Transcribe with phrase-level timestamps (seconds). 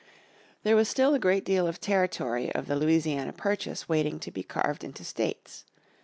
[0.63, 4.41] There was still a great deal of territory of the Louisiana Purchase waiting to be
[4.41, 5.63] carved into states.